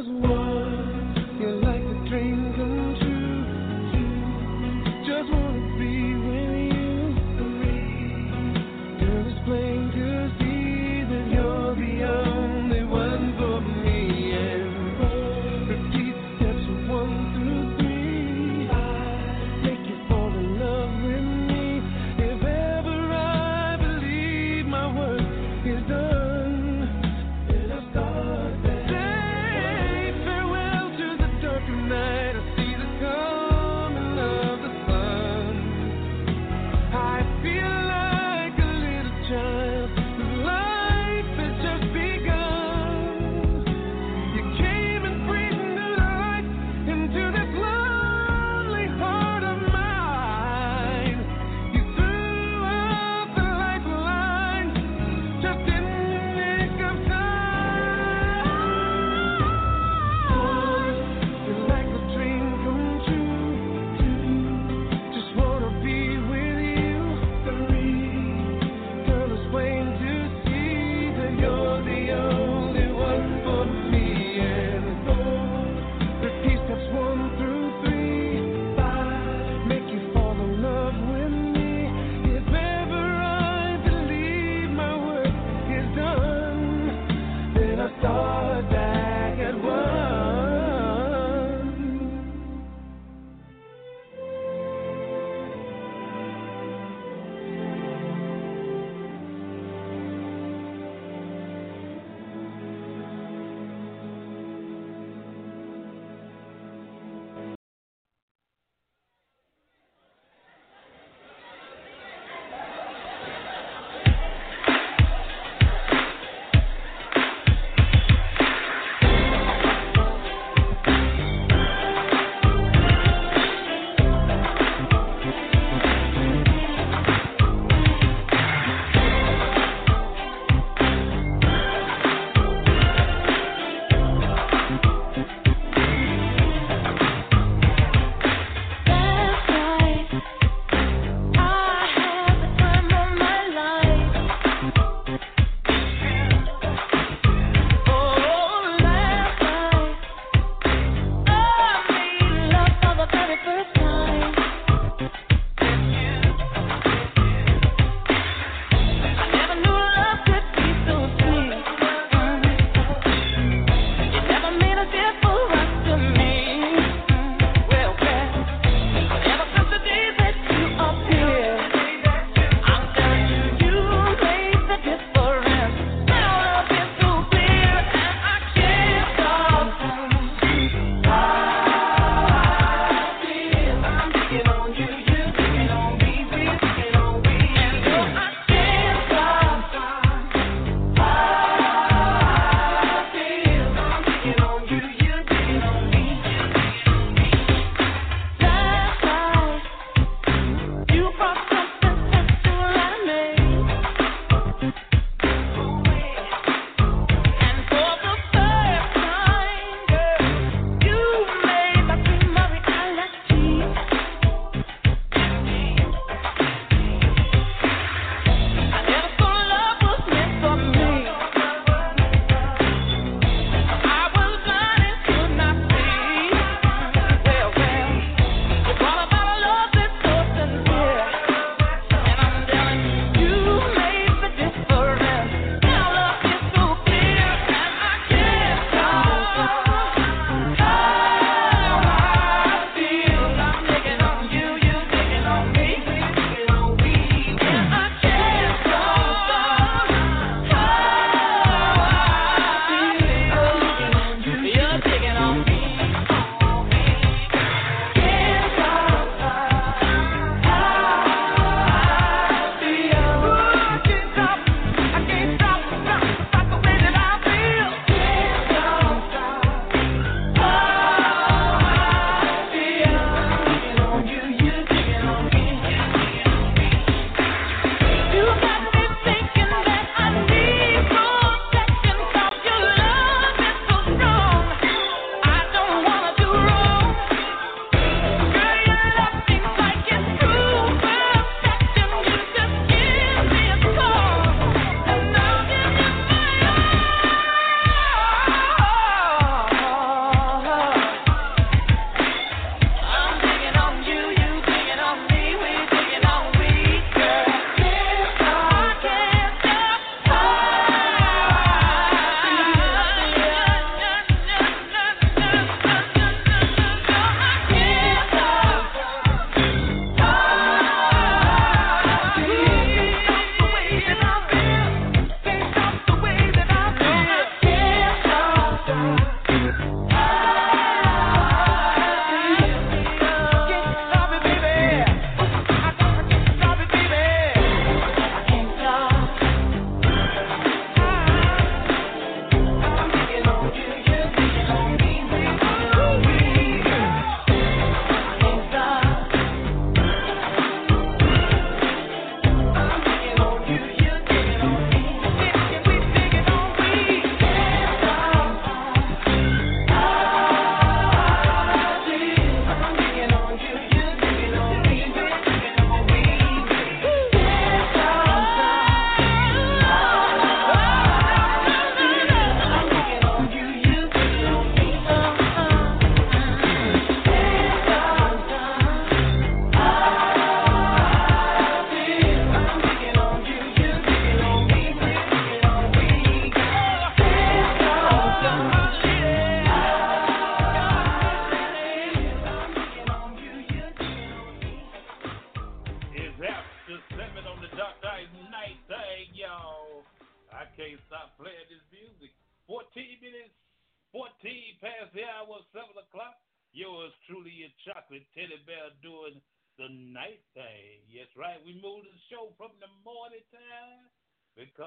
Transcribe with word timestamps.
was 0.00 0.08
one. 0.08 0.39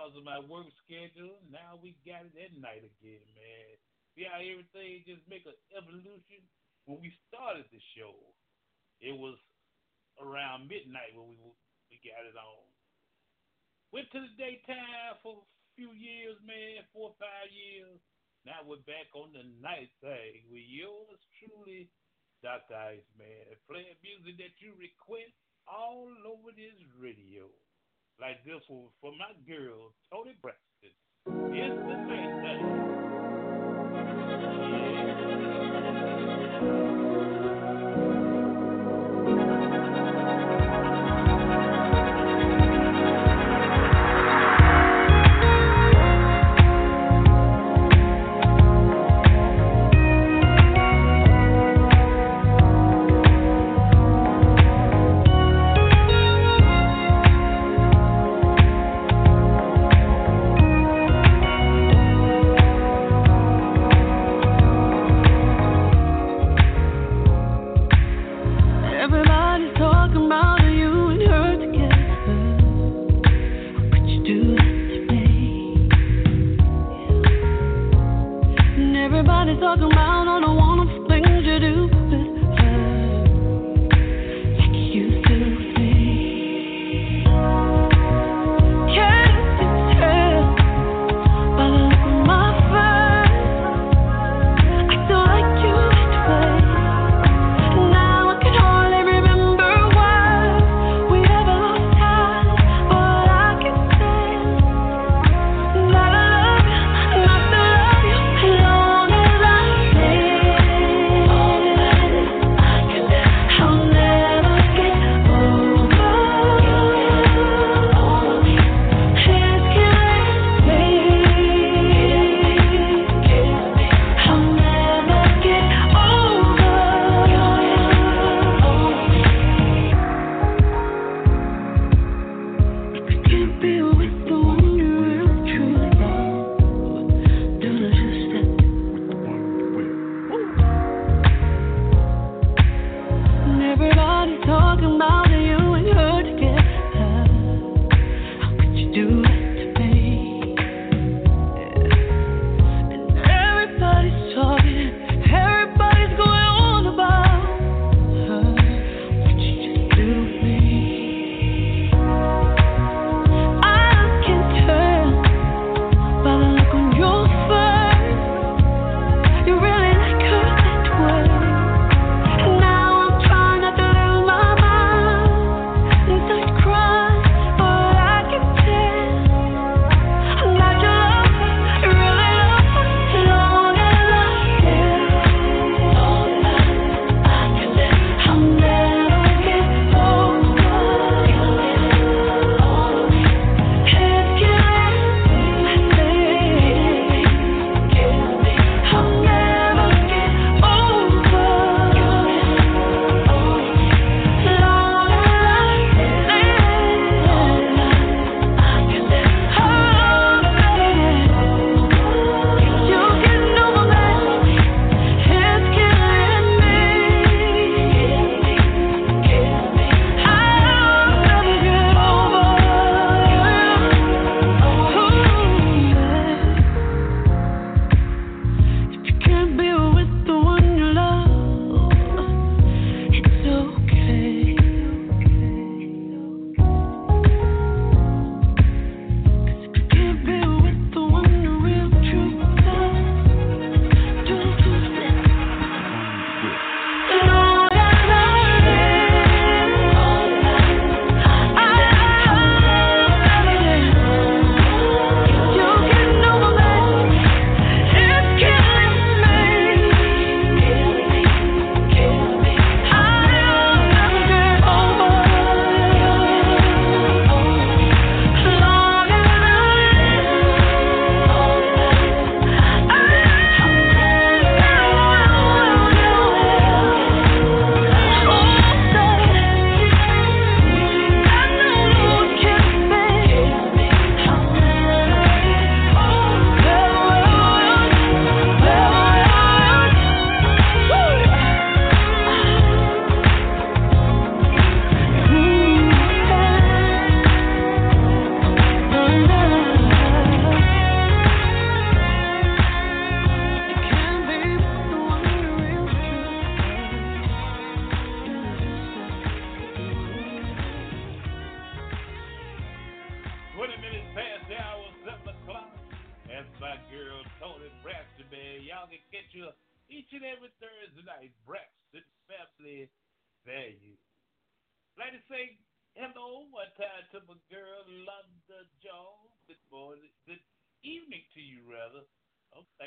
Because 0.03 0.19
of 0.19 0.27
my 0.27 0.43
work 0.51 0.67
schedule. 0.83 1.39
Now 1.47 1.79
we 1.79 1.95
got 2.03 2.27
it 2.27 2.35
at 2.35 2.51
night 2.59 2.83
again, 2.83 3.23
man. 3.39 3.71
See 4.11 4.27
how 4.27 4.35
everything 4.35 5.07
just 5.07 5.23
make 5.31 5.47
an 5.47 5.55
evolution? 5.71 6.43
When 6.83 6.99
we 6.99 7.15
started 7.31 7.63
the 7.71 7.79
show, 7.95 8.11
it 8.99 9.15
was 9.15 9.39
around 10.19 10.67
midnight 10.67 11.15
when 11.15 11.31
we 11.31 11.39
we 11.87 12.03
got 12.03 12.27
it 12.27 12.35
on. 12.35 12.67
Went 13.95 14.11
to 14.11 14.27
the 14.27 14.33
daytime 14.35 15.23
for 15.23 15.39
a 15.39 15.47
few 15.79 15.95
years, 15.95 16.35
man, 16.43 16.83
four 16.91 17.15
or 17.15 17.17
five 17.23 17.47
years. 17.55 17.95
Now 18.43 18.59
we're 18.67 18.83
back 18.83 19.07
on 19.15 19.31
the 19.31 19.47
night 19.63 19.87
thing 20.03 20.51
with 20.51 20.67
yours 20.67 21.21
truly, 21.39 21.87
Dr. 22.43 22.75
Iceman, 22.75 23.55
playing 23.71 23.95
music 24.03 24.35
that 24.35 24.59
you 24.59 24.75
request 24.75 25.31
all 25.63 26.11
over 26.27 26.51
this 26.51 26.75
radio. 26.99 27.47
Like 28.21 28.45
this 28.45 28.61
one 28.69 28.89
for 29.01 29.11
my 29.17 29.33
girl, 29.47 29.93
Toni 30.11 30.35
Braxton. 30.41 30.93
It's 31.27 31.75
the 31.75 31.97
night 32.07 32.33
thing. 32.43 32.82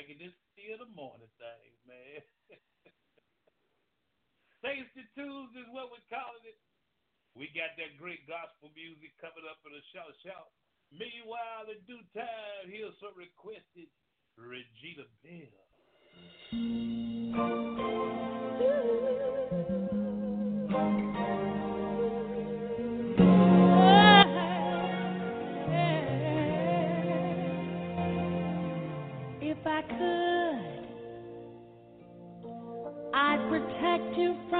making 0.07 0.23
this 0.23 0.31
still 0.55 0.79
the 0.79 0.87
morning 0.95 1.27
thing, 1.35 1.75
man. 1.83 2.23
Tasty 4.63 5.03
Tuesday 5.11 5.59
is 5.59 5.67
what 5.75 5.91
we're 5.91 6.07
calling 6.07 6.47
it. 6.47 6.55
We 7.35 7.51
got 7.51 7.75
that 7.75 7.99
great 7.99 8.23
gospel 8.23 8.71
music 8.71 9.11
coming 9.19 9.43
up 9.43 9.59
in 9.67 9.75
a 9.75 9.83
shout 9.91 10.15
shout. 10.23 10.55
Meanwhile, 10.95 11.67
in 11.67 11.83
due 11.83 11.99
time, 12.15 12.71
here's 12.71 12.95
some 13.03 13.19
requested 13.19 13.91
Regina 14.39 15.11
Belle. 15.19 15.67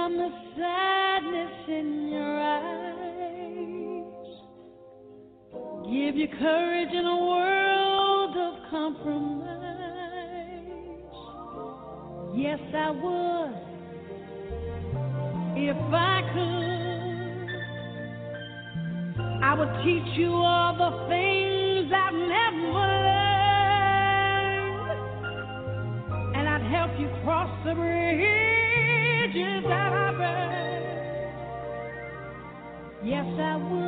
from 0.07 0.17
the 0.17 0.31
sadness 0.55 1.67
in 1.67 2.07
your 2.07 2.39
eyes. 2.39 2.95
Give 5.83 6.15
you 6.15 6.29
courage 6.39 6.93
in 6.93 7.05
a 7.05 7.17
world 7.25 8.37
of 8.37 8.53
compromise. 8.71 9.49
Yes, 12.37 12.59
I 12.73 12.91
would 12.91 13.51
if 15.57 15.77
I 15.91 16.21
could. 16.33 17.49
I 19.43 19.53
would 19.59 19.73
teach 19.83 20.17
you 20.17 20.31
all 20.31 20.73
the 20.77 20.91
things 21.09 21.91
I've 21.93 22.13
never 22.13 22.61
learned, 22.79 23.17
and 26.37 26.47
I'd 26.47 26.65
help 26.71 26.97
you 26.97 27.09
cross 27.25 27.51
the 27.65 27.73
bridge. 27.75 28.46
Yes, 33.07 33.25
I 33.39 33.55
would. 33.55 33.86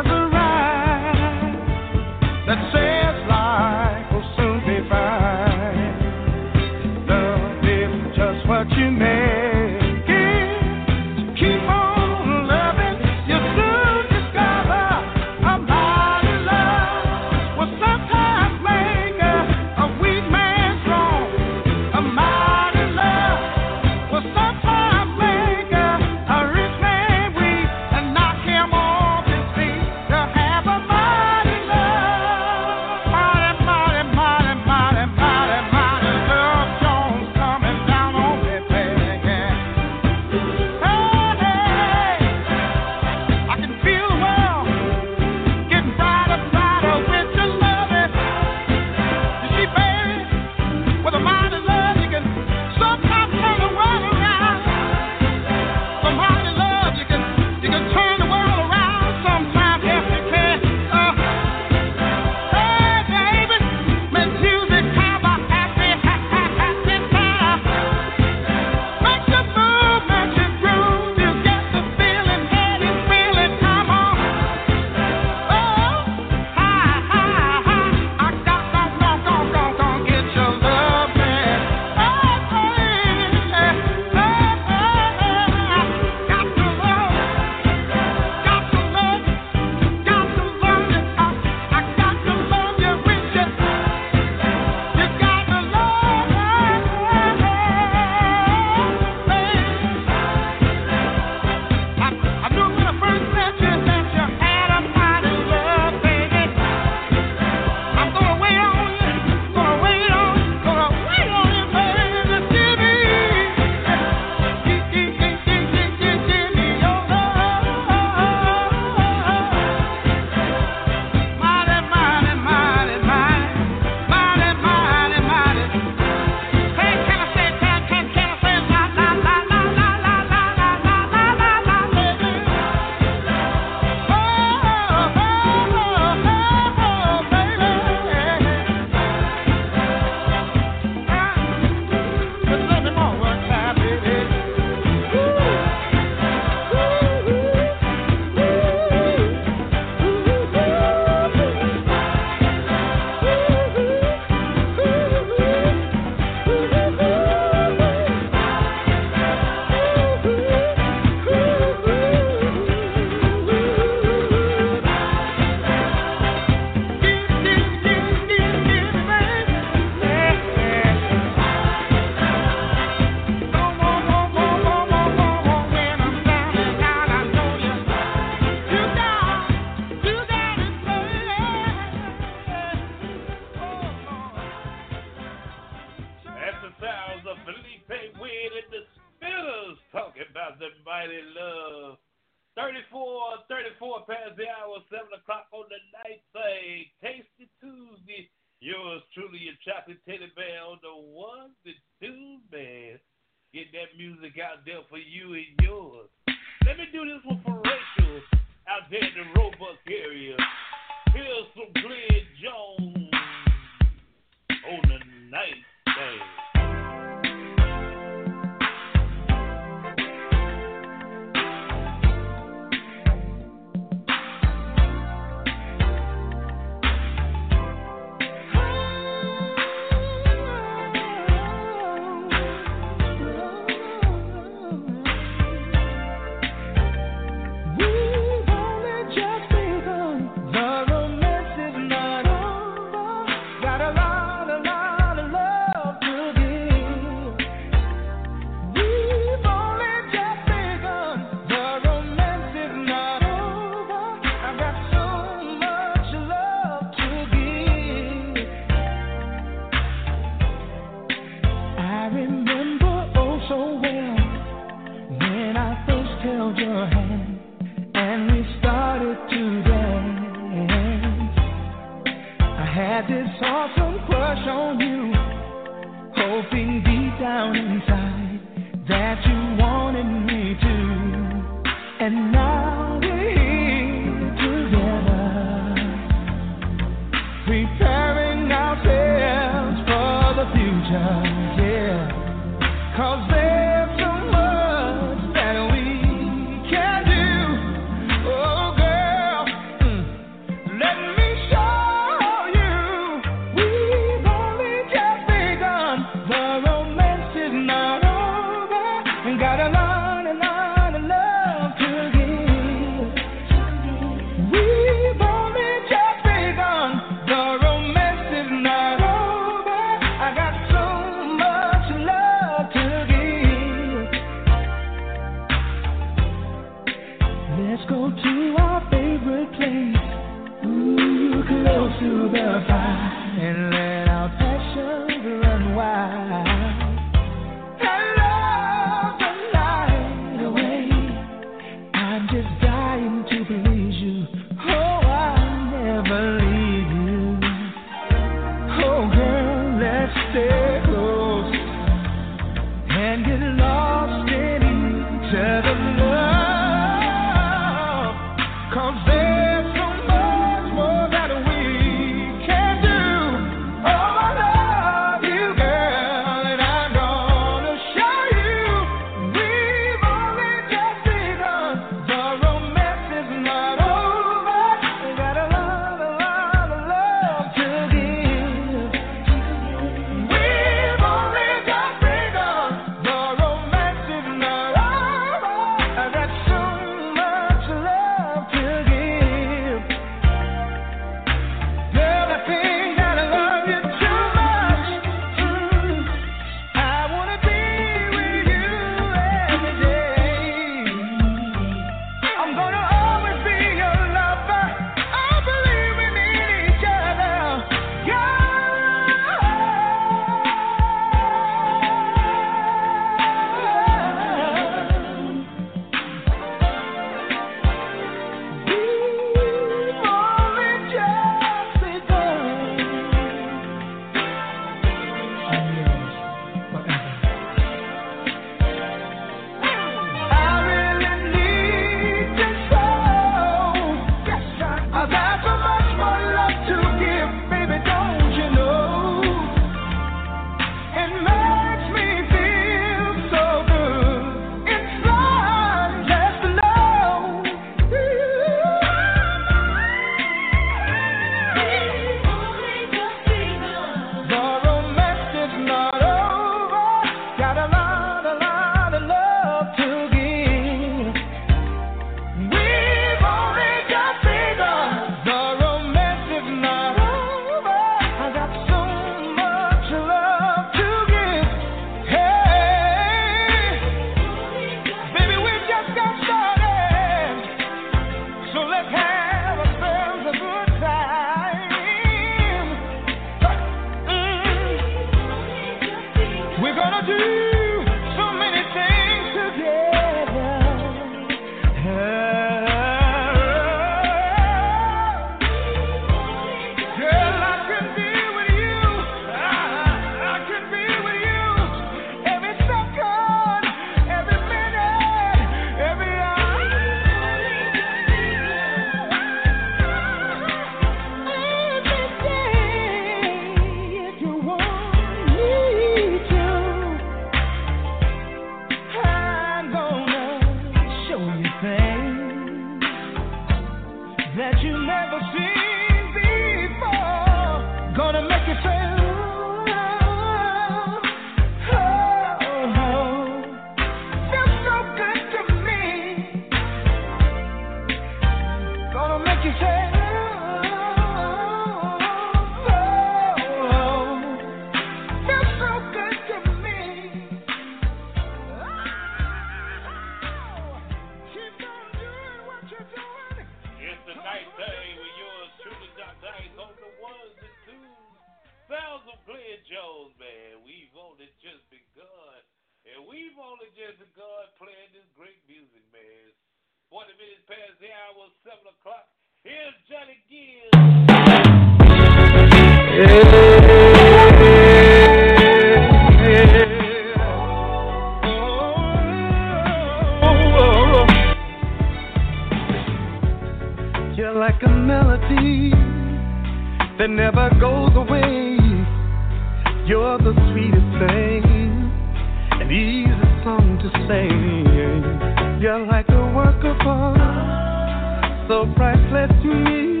priceless 598.74 599.30
to 599.42 599.48
me. 599.48 600.00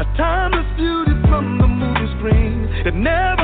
A 0.00 0.04
timeless 0.16 0.66
beauty 0.76 1.12
from 1.28 1.58
the 1.58 1.68
movie 1.68 2.10
screen 2.18 2.66
that 2.84 2.94
never 2.94 3.39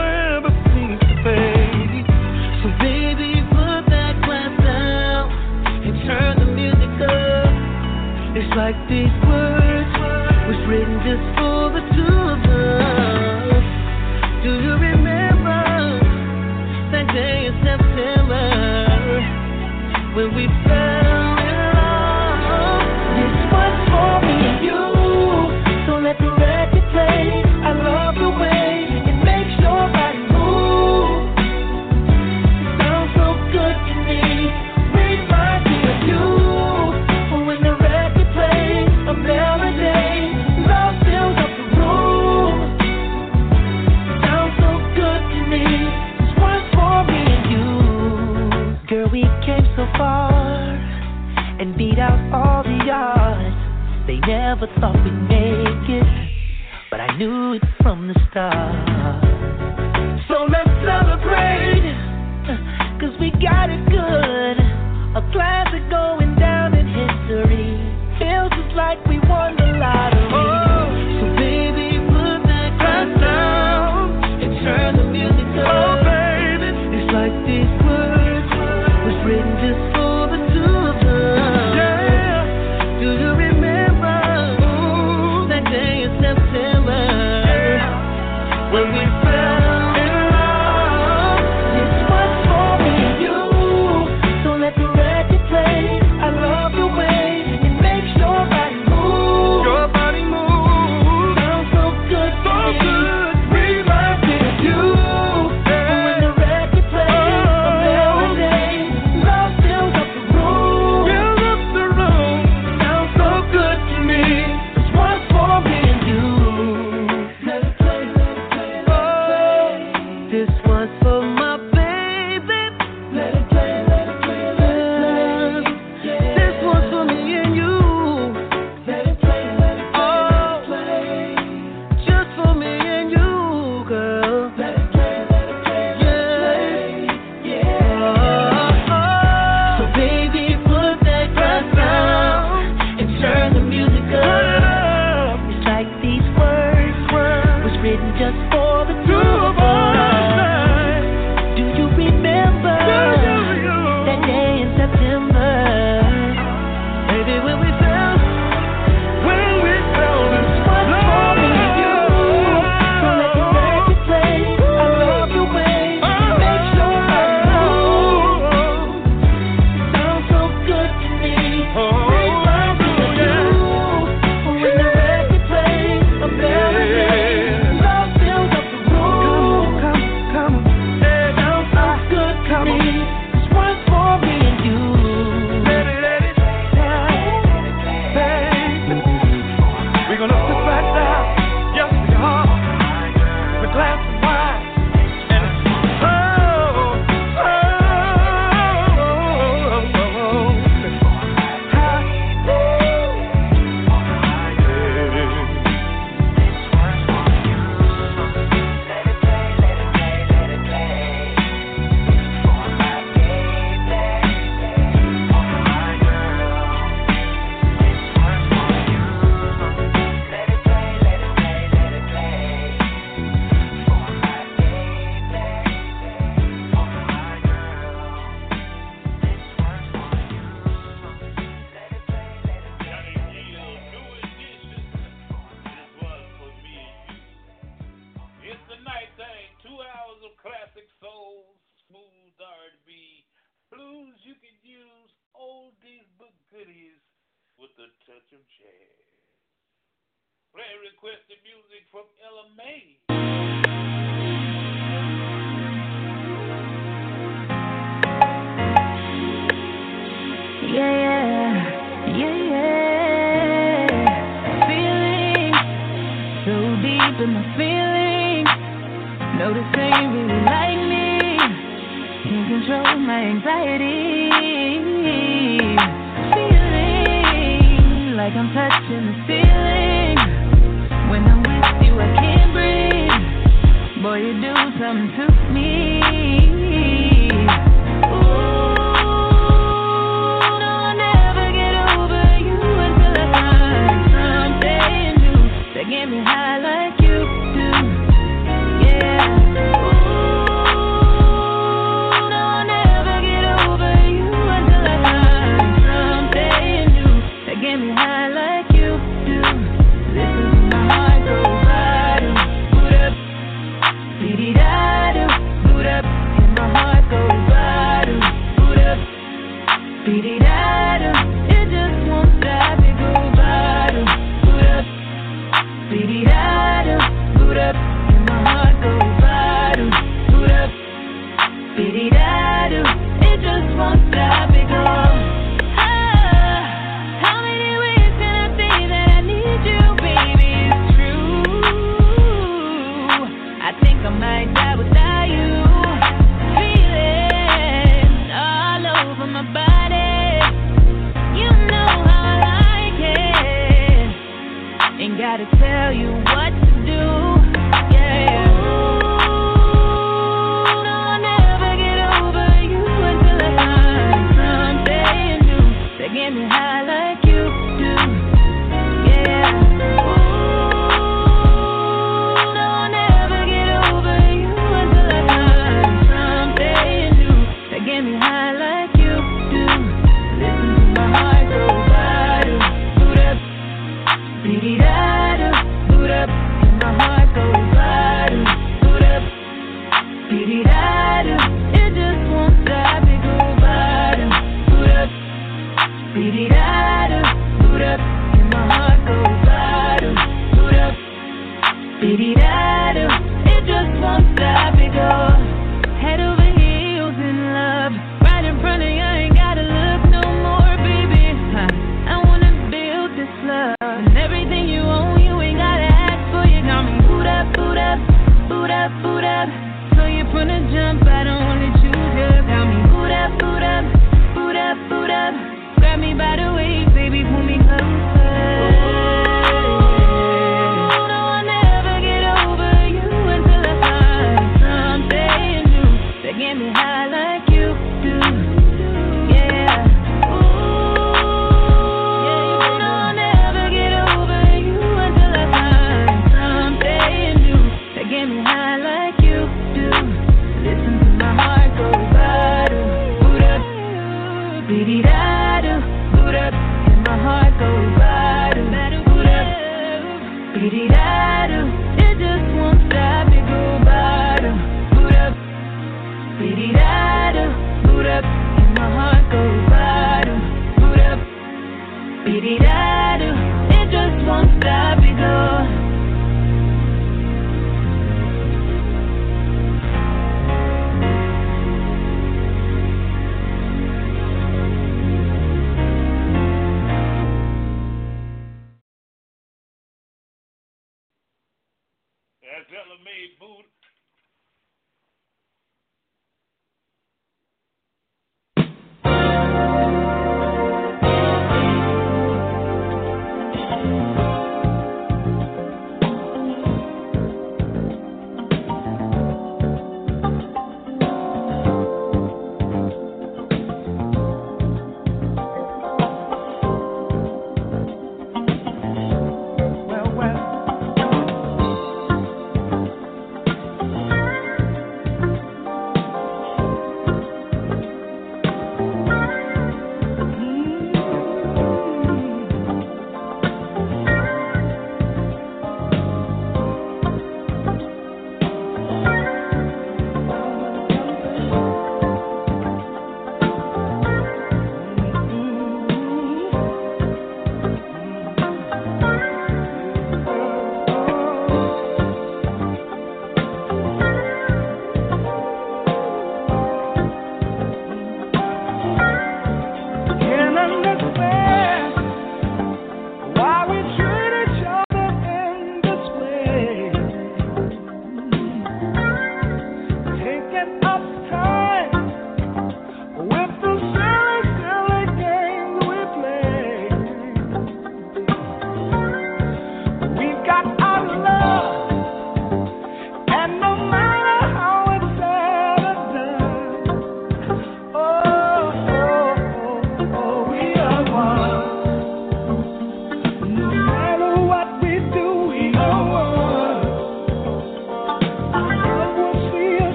requested 251.06 251.38
music. 251.46 251.65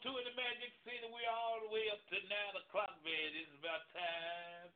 two 0.00 0.16
in 0.16 0.24
the 0.24 0.32
Magic 0.32 0.72
City. 0.80 1.04
We're 1.12 1.28
all 1.28 1.60
the 1.60 1.68
way 1.68 1.84
up 1.92 2.00
to 2.08 2.16
9 2.16 2.62
o'clock, 2.64 2.96
man. 3.04 3.28
It's 3.36 3.52
about 3.60 3.84
time 3.92 4.72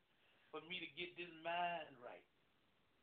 for 0.52 0.60
me 0.68 0.84
to 0.84 0.88
get 1.00 1.16
this 1.16 1.32
mind 1.40 1.88
right 2.04 2.28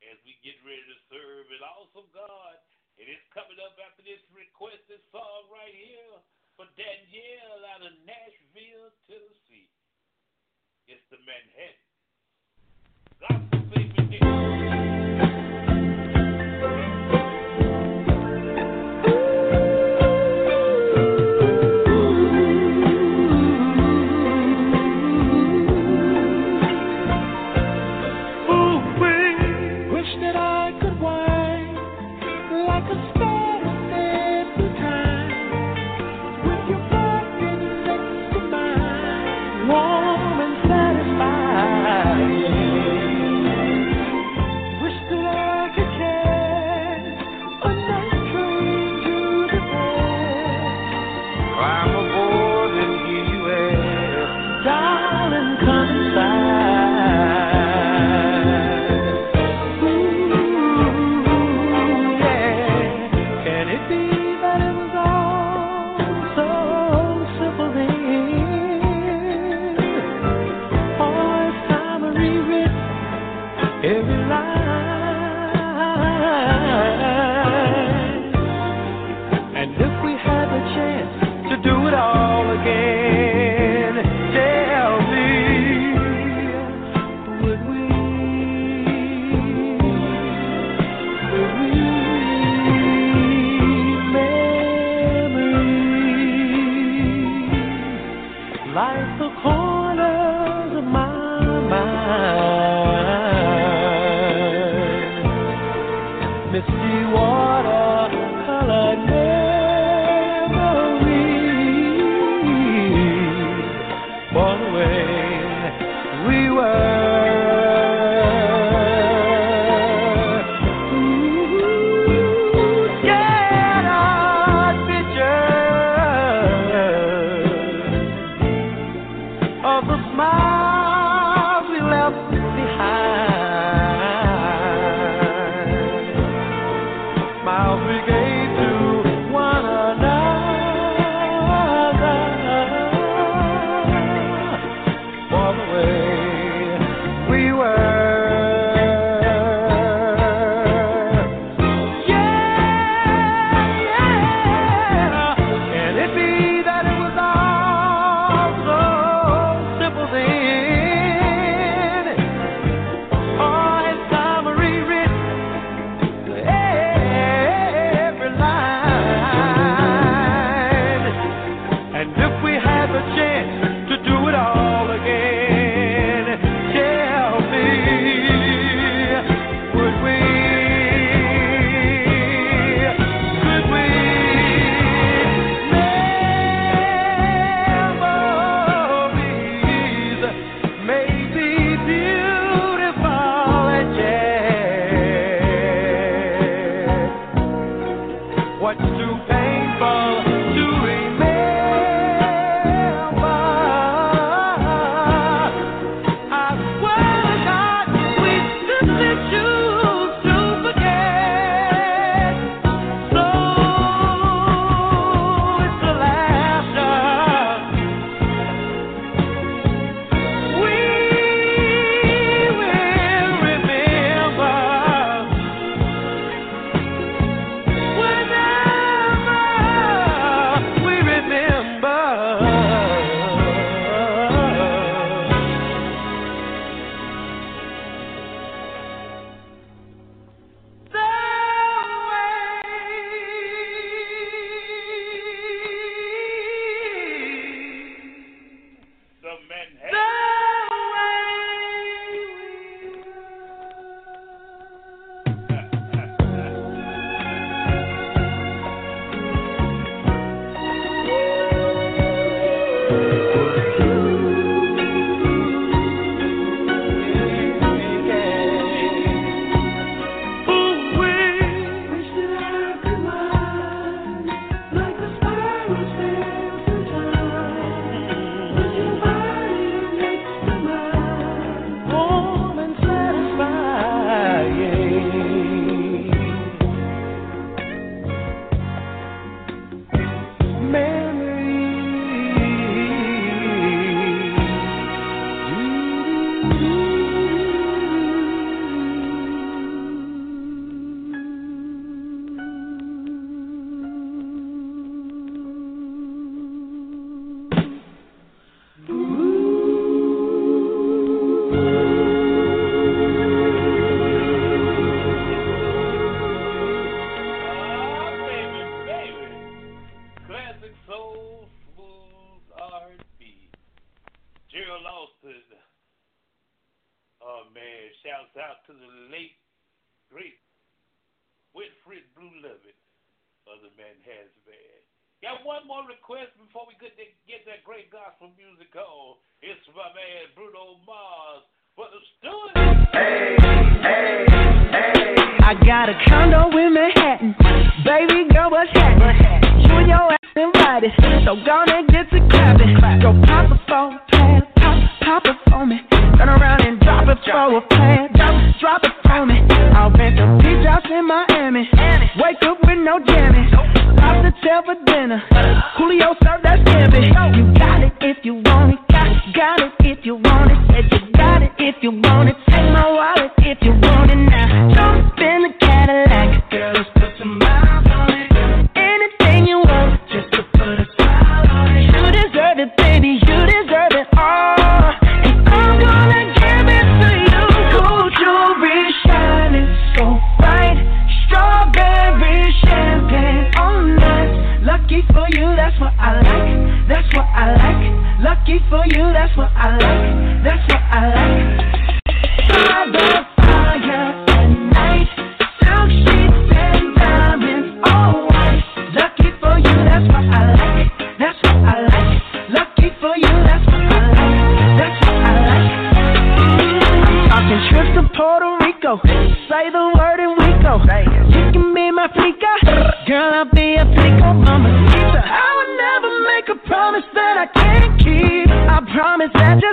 as 0.05 0.21
we 0.21 0.37
get 0.45 0.53
ready 0.61 0.85
to 0.85 0.97
serve 1.09 1.49
an 1.49 1.65
awesome 1.65 2.05
God. 2.13 2.57
And 3.01 3.09
it's 3.09 3.25
coming 3.33 3.57
up 3.65 3.73
after 3.81 4.05
this 4.05 4.21
requested 4.29 5.01
song 5.09 5.49
right 5.49 5.73
here 5.73 6.21
for 6.53 6.69
Danielle 6.77 7.65
out 7.73 7.89
of 7.89 7.93
Nashville, 8.05 8.93
Tennessee. 9.09 9.73
It's 10.85 11.05
the 11.09 11.17
Manhattan. 11.25 11.81
Gospel 13.17 14.50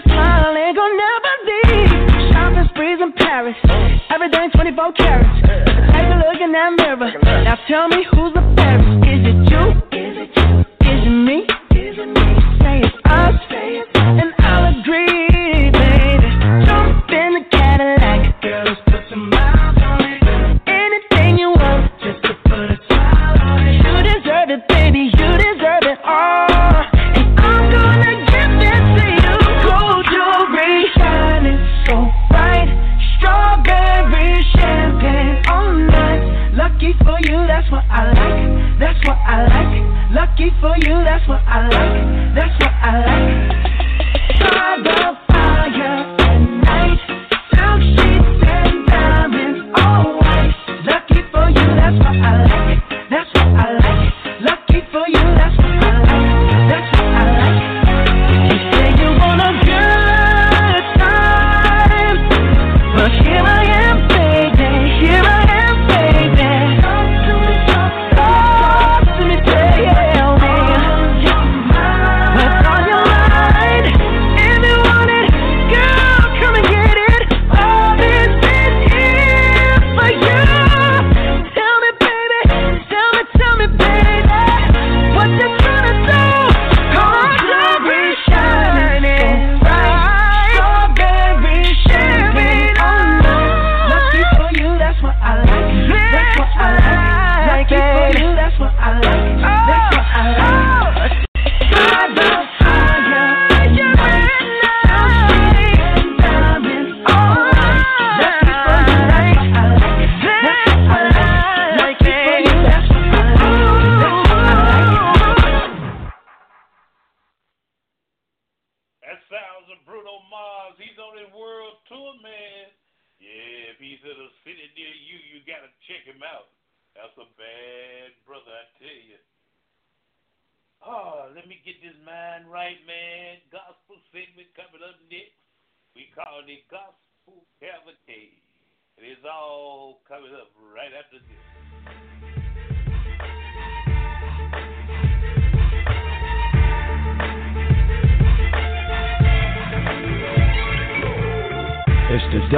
Smiling 0.09 0.75
gon' 0.75 0.97
never 0.97 1.33
leave. 1.49 2.33
Shopping 2.33 2.69
sprees 2.71 2.99
in 3.01 3.13
Paris. 3.13 3.57
Everything 4.11 4.51
24 4.51 4.93
carats. 4.93 5.41
Take 5.93 6.09
a 6.09 6.19
look 6.25 6.41
in 6.41 6.53
that 6.53 6.73
mirror. 6.77 7.13
Now 7.45 7.59
tell 7.69 7.89
me 7.89 8.05
who's 8.11 8.33
the 8.35 8.43
fairest. 8.57 9.07
Is 9.07 9.23
it 9.27 9.39
you? 9.51 9.88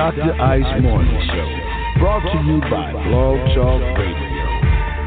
Dr. 0.01 0.33
Ice 0.33 0.81
Morning 0.81 1.21
Show, 1.29 2.01
brought 2.01 2.25
to 2.25 2.39
you 2.49 2.59
by 2.73 2.91
Blog 3.05 3.37
Talk 3.53 3.85
Radio. 4.01 4.49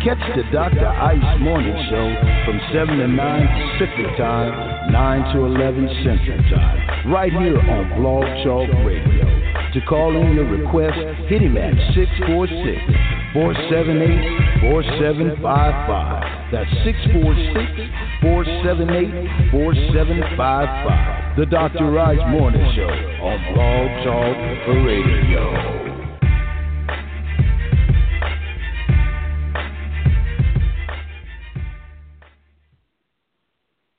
Catch 0.05 0.21
the 0.37 0.43
Dr. 0.53 0.85
Ice 0.85 1.39
Morning 1.41 1.73
Show 1.89 2.13
from 2.45 2.61
7 2.71 2.99
to 2.99 3.07
9 3.07 3.17
Pacific 3.73 4.05
Time, 4.19 4.93
9 4.93 5.33
to 5.33 5.45
11 5.45 5.89
Central 6.05 6.37
Time, 6.53 7.11
right 7.11 7.33
here 7.33 7.57
on 7.57 7.89
Blog 7.99 8.21
Talk 8.45 8.69
Radio. 8.85 9.25
To 9.73 9.81
call 9.89 10.15
in 10.15 10.35
your 10.35 10.45
request, 10.45 10.93
hit 11.25 11.41
him 11.41 11.57
at 11.57 11.73
646 11.97 13.33
478 13.33 14.61
4755. 14.61 16.42
That's 16.53 16.69
646 16.85 18.21
478 18.21 19.49
4755. 19.49 21.33
The 21.33 21.49
Dr. 21.49 21.97
Ice 21.97 22.21
Morning 22.29 22.61
Show 22.77 22.93
on 23.25 23.41
Blog 23.57 23.89
Talk 24.05 24.37
Radio. 24.85 25.49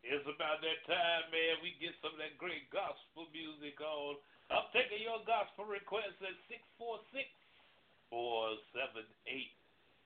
It's 0.07 0.23
about 0.23 0.63
that 0.63 0.79
time, 0.87 1.27
man. 1.35 1.59
We 1.59 1.75
get 1.83 1.99
some 1.99 2.15
of 2.15 2.23
that 2.23 2.39
great 2.39 2.71
gospel 2.71 3.27
music 3.35 3.83
on. 3.83 4.15
I'm 4.55 4.71
taking 4.71 5.03
your 5.03 5.19
gospel 5.27 5.67
requests 5.67 6.23
at 6.23 6.39
646 6.47 7.27
478 8.15 9.54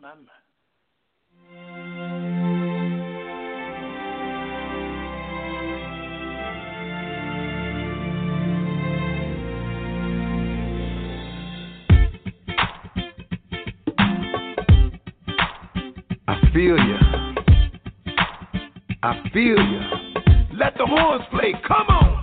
my, 0.00 0.08
my, 0.08 0.14
my. 0.14 0.30
I 16.28 16.52
feel 16.52 16.76
you. 16.78 16.98
I 19.02 19.30
feel 19.32 19.56
you. 19.56 19.80
Let 20.58 20.74
the 20.76 20.86
horns 20.86 21.24
play. 21.30 21.54
Come 21.66 21.88
on. 21.88 22.19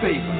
Favor, 0.00 0.39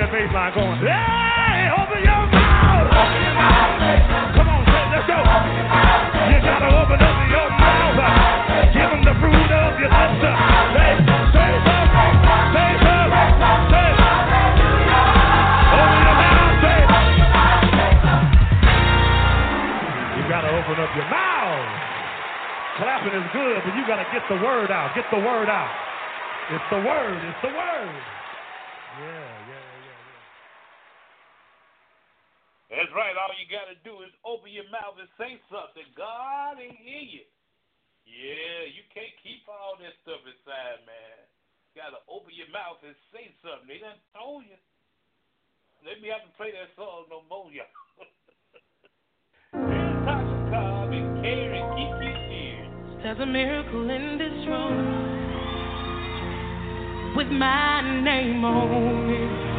that 0.00 0.08
bass 0.08 0.32
line 0.32 0.52
going. 0.56 0.80
Hey, 0.80 1.68
open 1.76 2.00
your 2.00 2.24
mouth. 2.32 2.88
Open 2.88 3.20
your 3.20 3.36
mouth. 3.36 4.32
Come 4.32 4.48
on, 4.48 4.64
let's 4.64 5.04
go. 5.04 5.20
You 5.20 6.36
gotta 6.40 6.70
open 6.72 6.98
up 7.04 7.16
your 7.28 7.48
mouth. 7.52 8.00
Give 8.72 8.88
them 8.88 9.04
the 9.04 9.12
fruit 9.20 9.50
of 9.52 9.76
your 9.76 9.92
lips. 9.92 10.24
Say, 10.24 11.04
say. 11.36 11.52
Say. 12.56 12.72
Say 12.80 13.90
You 20.16 20.22
gotta 20.32 20.48
open 20.48 20.76
up 20.80 20.92
your 20.96 21.08
mouth. 21.12 21.68
Clapping 22.80 23.12
is 23.12 23.28
good, 23.36 23.60
but 23.68 23.76
you 23.76 23.84
gotta 23.84 24.08
get 24.16 24.24
the 24.32 24.40
word 24.40 24.72
out. 24.72 24.96
Get 24.96 25.04
the 25.12 25.20
word 25.20 25.52
out. 25.52 25.68
It's 26.48 26.64
the 26.72 26.80
word. 26.80 27.20
It's 27.20 27.40
the 27.44 27.52
word. 27.52 27.92
Yeah, 28.98 29.04
yeah, 29.04 29.68
yeah, 29.86 30.00
yeah. 30.02 30.34
That's 32.74 32.92
right. 32.96 33.14
All 33.14 33.30
you 33.36 33.46
got 33.46 33.68
to 33.68 33.76
do 33.84 34.00
is 34.02 34.10
open 34.24 34.48
your 34.60 34.68
mouth 34.68 35.00
and 35.00 35.08
say 35.16 35.40
something. 35.48 35.88
God 35.96 36.60
ain't 36.60 36.76
hear 36.76 37.00
you. 37.00 37.24
Yeah, 38.04 38.68
you 38.68 38.84
can't 38.92 39.16
keep 39.24 39.48
all 39.48 39.80
that 39.80 39.96
stuff 40.04 40.20
inside, 40.28 40.84
man. 40.84 41.24
You 41.72 41.80
got 41.80 41.96
to 41.96 42.04
open 42.12 42.36
your 42.36 42.52
mouth 42.52 42.76
and 42.84 42.92
say 43.08 43.32
something. 43.40 43.64
They 43.64 43.80
done 43.80 43.96
told 44.12 44.44
you. 44.44 44.60
Let 45.80 46.04
me 46.04 46.12
have 46.12 46.28
to 46.28 46.32
play 46.36 46.52
that 46.52 46.76
song 46.76 47.08
no 47.08 47.24
more, 47.24 47.48
y'all. 47.48 47.64
There's 53.00 53.18
a 53.18 53.24
miracle 53.24 53.88
in 53.88 54.18
this 54.20 54.44
room 54.44 55.16
with 57.16 57.32
my 57.32 57.80
name 58.04 58.44
on 58.44 59.08
it. 59.08 59.49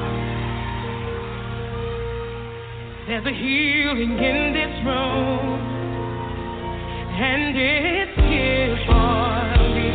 There's 3.07 3.25
a 3.25 3.31
healing 3.31 4.11
in 4.11 4.53
this 4.53 4.85
room, 4.85 5.59
and 7.19 7.57
it's 7.57 8.15
here 8.29 8.77
for 8.85 9.57
me. 9.73 9.89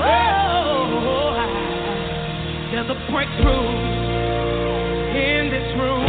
Oh, 0.00 1.34
there's 2.70 2.88
a 2.88 2.94
breakthrough 3.10 3.68
in 5.18 5.50
this 5.50 5.74
room. 5.76 6.06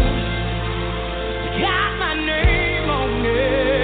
Got 1.59 1.97
my 1.97 2.13
name 2.13 2.89
on 2.89 3.25
it. 3.25 3.80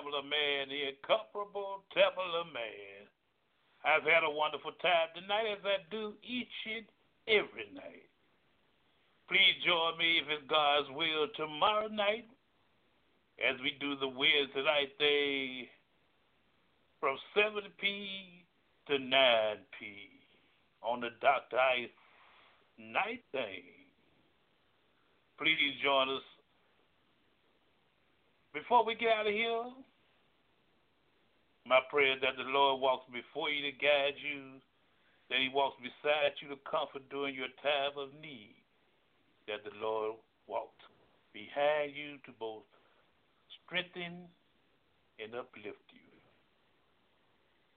Tabitha 0.00 0.22
Man, 0.24 0.68
the 0.72 0.96
incomparable 0.96 1.84
Tabitha 1.92 2.48
Man. 2.56 3.04
I've 3.84 4.04
had 4.04 4.24
a 4.24 4.32
wonderful 4.32 4.72
time 4.80 5.12
tonight, 5.12 5.52
as 5.52 5.64
I 5.64 5.84
do 5.90 6.14
each 6.24 6.48
and 6.64 6.86
every 7.28 7.68
night. 7.74 8.08
Please 9.28 9.60
join 9.60 9.98
me, 9.98 10.18
if 10.18 10.24
it's 10.28 10.48
God's 10.48 10.88
will, 10.96 11.28
tomorrow 11.36 11.88
night 11.88 12.24
as 13.44 13.60
we 13.60 13.76
do 13.80 13.96
the 13.96 14.08
Wednesday 14.08 14.64
night 14.64 14.96
thing 14.96 15.68
from 17.00 17.16
7 17.34 17.60
p. 17.78 18.44
to 18.88 18.98
9 18.98 19.56
p. 19.78 20.08
on 20.82 21.00
the 21.00 21.10
Dr. 21.20 21.56
Ice 21.56 21.92
night 22.78 23.22
thing. 23.32 23.68
Please 25.38 25.76
join 25.84 26.08
us. 26.08 26.24
Before 28.52 28.84
we 28.84 28.94
get 28.94 29.12
out 29.12 29.26
of 29.26 29.32
here, 29.32 29.62
my 31.70 31.78
prayer 31.86 32.18
is 32.18 32.20
that 32.26 32.34
the 32.34 32.50
Lord 32.50 32.82
walks 32.82 33.06
before 33.14 33.46
you 33.46 33.62
to 33.62 33.70
guide 33.78 34.18
you, 34.18 34.58
that 35.30 35.38
He 35.38 35.46
walks 35.54 35.78
beside 35.78 36.34
you 36.42 36.50
to 36.50 36.58
comfort 36.66 37.06
during 37.14 37.38
your 37.38 37.54
time 37.62 37.94
of 37.94 38.10
need, 38.18 38.58
that 39.46 39.62
the 39.62 39.70
Lord 39.78 40.18
walks 40.50 40.82
behind 41.30 41.94
you 41.94 42.18
to 42.26 42.34
both 42.42 42.66
strengthen 43.62 44.26
and 45.22 45.30
uplift 45.30 45.86
you. 45.94 46.10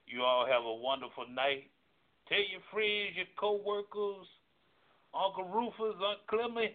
You 0.09 0.25
all 0.25 0.49
have 0.49 0.65
a 0.65 0.73
wonderful 0.73 1.29
night. 1.29 1.69
Tell 2.25 2.41
your 2.41 2.65
friends, 2.73 3.13
your 3.13 3.29
co 3.37 3.61
workers, 3.61 4.25
Uncle 5.13 5.53
Rufus, 5.53 6.01
Uncle 6.01 6.25
Clement, 6.33 6.73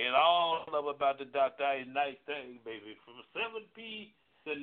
and 0.00 0.16
all 0.16 0.64
of 0.72 0.88
about 0.88 1.20
the 1.20 1.28
Dr. 1.28 1.60
Ice 1.60 1.84
night 1.92 2.24
thing, 2.24 2.56
baby. 2.64 2.96
From 3.04 3.20
7 3.36 3.68
p 3.76 4.16
to 4.44 4.52
9 4.52 4.60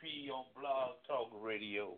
p 0.00 0.30
on 0.32 0.48
Blog 0.56 0.96
Talk 1.04 1.28
Radio. 1.44 1.92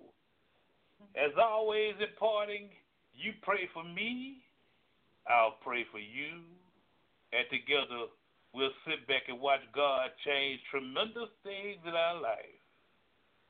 As 1.14 1.30
always, 1.38 1.94
in 2.02 2.10
parting, 2.18 2.66
you 3.14 3.32
pray 3.42 3.70
for 3.72 3.84
me, 3.84 4.42
I'll 5.30 5.54
pray 5.62 5.86
for 5.94 6.02
you, 6.02 6.42
and 7.30 7.46
together 7.46 8.10
we'll 8.50 8.74
sit 8.82 9.06
back 9.06 9.30
and 9.30 9.38
watch 9.38 9.62
God 9.70 10.10
change 10.26 10.58
tremendous 10.74 11.30
things 11.46 11.78
in 11.86 11.94
our 11.94 12.18
life. 12.18 12.58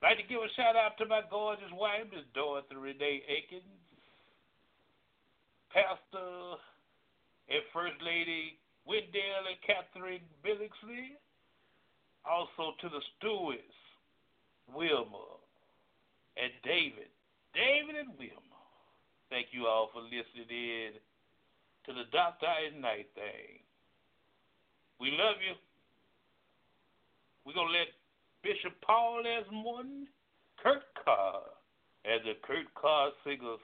I'd 0.05 0.13
like 0.13 0.21
to 0.21 0.29
give 0.29 0.45
a 0.45 0.53
shout 0.61 0.77
out 0.77 1.01
to 1.01 1.09
my 1.09 1.25
gorgeous 1.33 1.73
wife, 1.73 2.05
Miss 2.13 2.29
Dorothy 2.37 2.77
Renee 2.77 3.25
Akins, 3.33 3.81
Pastor 5.73 6.61
and 7.49 7.65
First 7.73 7.97
Lady 8.05 8.61
Wendell 8.85 9.49
and 9.49 9.61
Catherine 9.65 10.25
Billingsley, 10.45 11.17
also 12.29 12.77
to 12.81 12.89
the 12.89 13.03
stewards, 13.17 13.77
Wilma 14.75 15.41
and 16.37 16.53
David. 16.65 17.11
David 17.55 17.97
and 17.97 18.11
Wilma. 18.19 18.61
Thank 19.31 19.49
you 19.53 19.67
all 19.67 19.91
for 19.93 20.03
listening 20.03 20.51
in 20.51 20.93
to 21.87 21.93
the 21.93 22.07
Dr. 22.13 22.47
Ice 22.47 22.75
Night 22.79 23.09
thing. 23.15 23.63
We 25.01 25.11
love 25.13 25.37
you. 25.41 25.55
We're 27.45 27.55
going 27.55 27.73
to 27.73 27.79
let 27.79 27.89
Bishop 28.43 28.75
Paul 28.83 29.23
S. 29.25 29.47
Morton, 29.51 30.07
Kurt 30.63 30.83
Carr, 31.05 31.41
as 32.05 32.21
the 32.25 32.35
Kurt 32.47 32.69
Carr 32.75 33.11
singers 33.25 33.61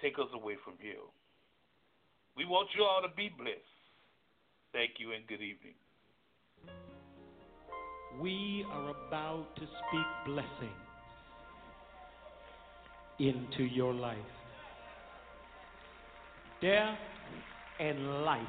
take 0.00 0.18
us 0.18 0.30
away 0.34 0.56
from 0.64 0.74
here. 0.80 1.02
We 2.36 2.46
want 2.46 2.68
you 2.76 2.84
all 2.84 3.02
to 3.02 3.14
be 3.16 3.28
blessed. 3.36 3.58
Thank 4.72 4.92
you 4.98 5.12
and 5.12 5.26
good 5.26 5.42
evening. 5.42 5.74
We 8.18 8.64
are 8.72 8.90
about 8.90 9.46
to 9.56 9.62
speak 9.62 10.06
blessing 10.26 10.74
into 13.18 13.64
your 13.64 13.92
life. 13.94 14.18
Death 16.62 16.98
and 17.78 18.24
life 18.24 18.42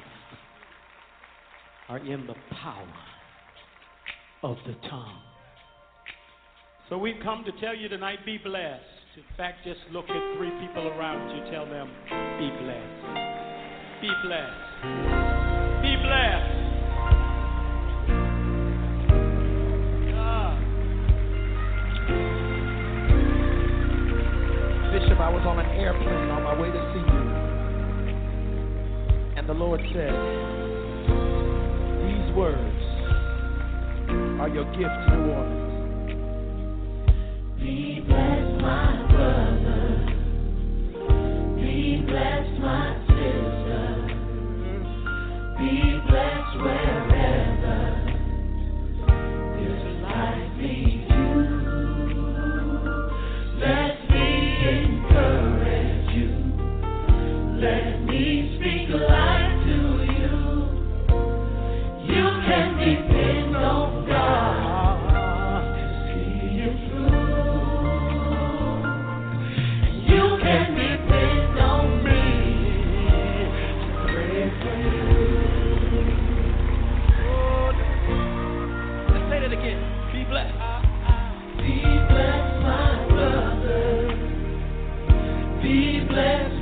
are 1.88 1.98
in 1.98 2.26
the 2.26 2.34
power 2.62 2.88
of 4.42 4.56
the 4.66 4.74
tongue. 4.88 5.20
So 6.88 6.98
we've 6.98 7.20
come 7.22 7.44
to 7.44 7.52
tell 7.60 7.74
you 7.74 7.88
tonight 7.88 8.18
be 8.26 8.38
blessed. 8.38 8.82
In 9.16 9.24
fact, 9.36 9.58
just 9.64 9.80
look 9.92 10.06
at 10.08 10.36
three 10.36 10.50
people 10.50 10.88
around 10.88 11.30
you, 11.36 11.50
tell 11.50 11.66
them 11.66 11.88
be 12.38 12.50
blessed. 12.62 14.02
Be 14.02 14.10
blessed. 14.24 15.31
On 25.52 25.58
an 25.58 25.66
airplane 25.76 26.30
on 26.30 26.42
my 26.44 26.58
way 26.58 26.70
to 26.70 26.92
see 26.94 27.04
you. 27.12 27.24
And 29.36 29.46
the 29.46 29.52
Lord 29.52 29.80
said, 29.92 30.14
These 32.08 32.32
words 32.34 32.82
are 34.40 34.48
your 34.48 34.64
gift 34.72 34.80
to 34.80 35.10
New 35.14 35.30
Orleans. 35.30 35.72
Be 37.60 38.00
blessed, 38.06 38.62
my 38.62 38.96
brother. 39.12 40.08
Be 41.56 42.00
blessed, 42.06 42.56
my 42.58 42.96
sister. 43.08 44.08
Mm-hmm. 44.56 45.58
Be 45.58 46.00
blessed 46.08 46.56
wherever 46.62 47.11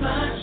my 0.01 0.40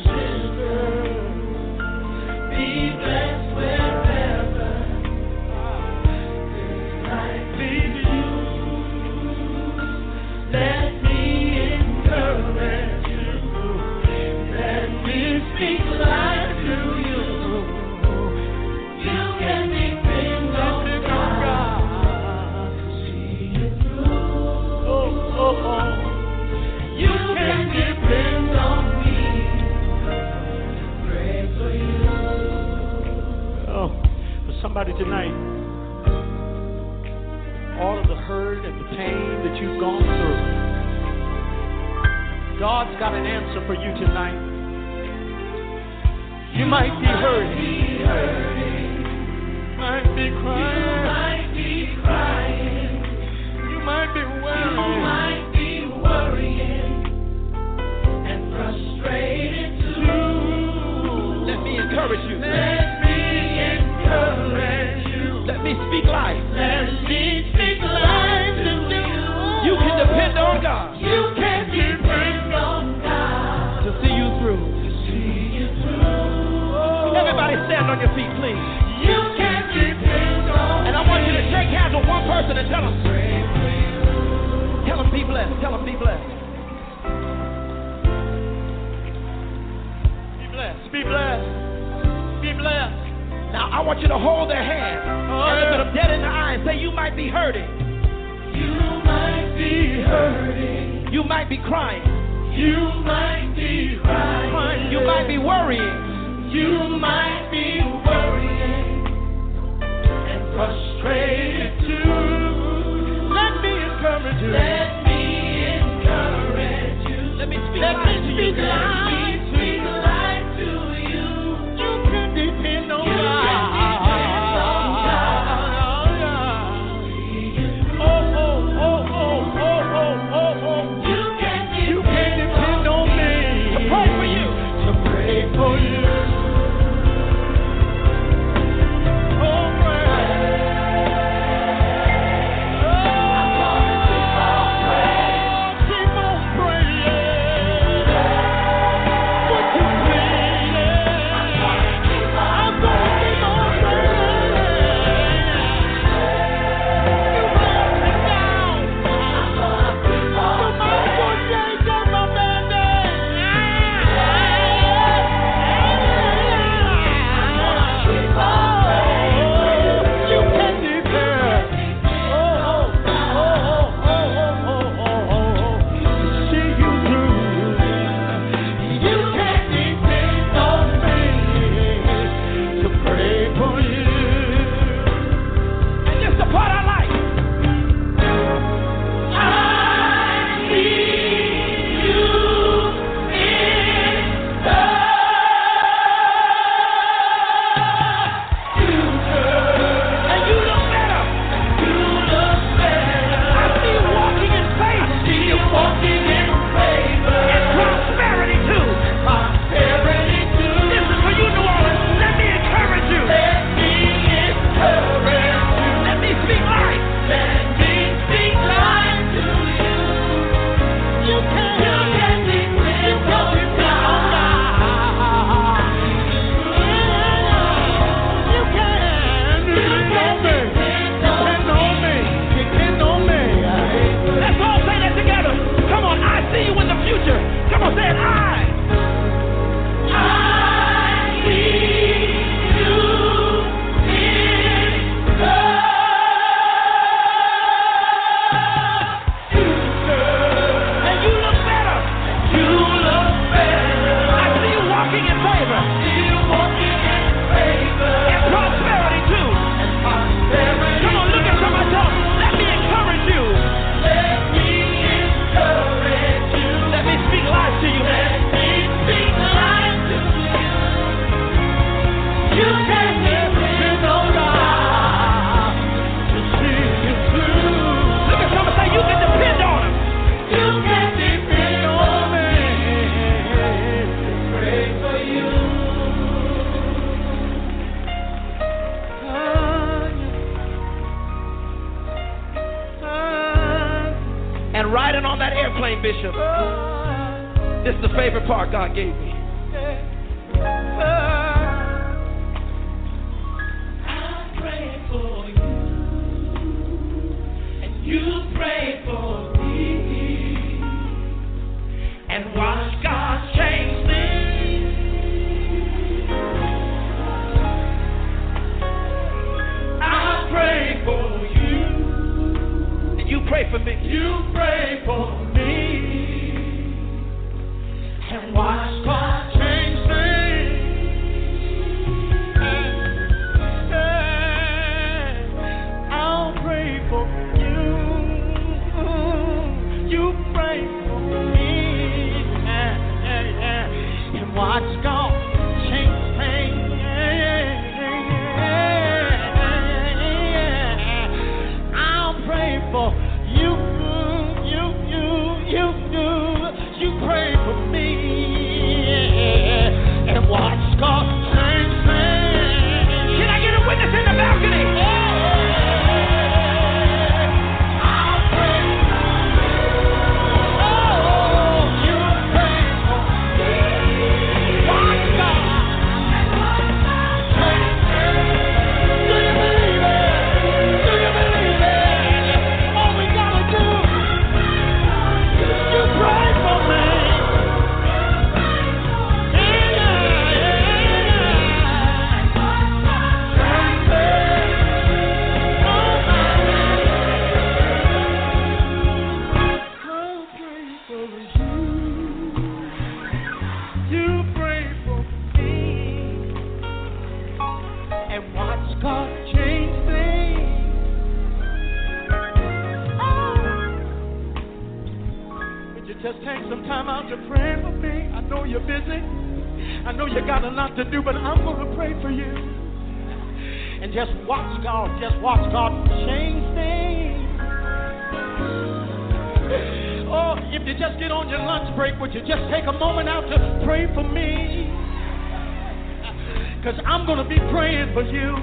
Cause 436.83 436.95
I'm 437.05 437.25
gonna 437.25 437.47
be 437.47 437.57
praying 437.71 438.13
for 438.13 438.23
you. 438.23 438.53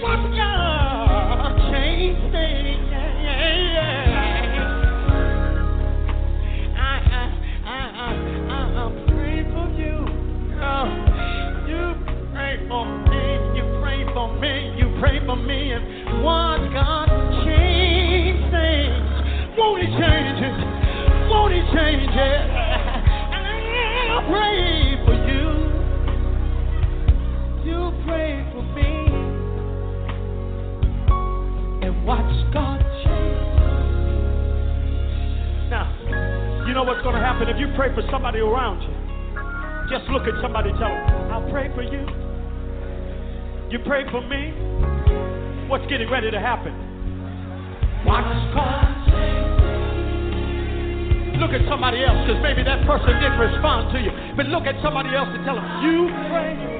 What 0.00 0.30
God 0.36 1.72
changed 1.72 2.32
things. 2.32 2.68
Pray 15.00 15.24
for 15.24 15.36
me 15.36 15.70
and 15.70 15.84
God 16.74 17.06
change 17.44 18.40
things. 18.50 19.56
Won't 19.56 19.80
He 19.80 19.86
change 19.86 20.42
it? 20.42 21.30
Won't 21.30 21.54
He 21.54 21.60
change 21.72 22.10
it? 22.10 22.50
I'm 24.10 24.26
praying. 24.28 24.77
happen 37.38 37.54
if 37.54 37.60
you 37.60 37.68
pray 37.76 37.94
for 37.94 38.02
somebody 38.10 38.40
around 38.40 38.82
you. 38.82 38.94
Just 39.88 40.10
look 40.10 40.26
at 40.26 40.34
somebody 40.42 40.70
tell 40.72 40.90
them, 40.90 41.30
I'll 41.30 41.50
pray 41.50 41.70
for 41.74 41.82
you. 41.82 42.02
You 43.70 43.78
pray 43.86 44.02
for 44.10 44.20
me. 44.26 44.50
What's 45.68 45.86
getting 45.86 46.10
ready 46.10 46.30
to 46.30 46.40
happen? 46.40 46.74
Watch 48.04 48.26
God. 48.54 48.96
Look 51.38 51.52
at 51.52 51.68
somebody 51.68 52.02
else 52.02 52.26
because 52.26 52.42
maybe 52.42 52.64
that 52.64 52.84
person 52.86 53.14
didn't 53.20 53.38
respond 53.38 53.92
to 53.94 54.00
you. 54.00 54.10
But 54.36 54.46
look 54.46 54.64
at 54.64 54.74
somebody 54.82 55.14
else 55.14 55.28
and 55.30 55.44
tell 55.44 55.54
them, 55.54 55.68
You 55.84 56.08
pray. 56.30 56.77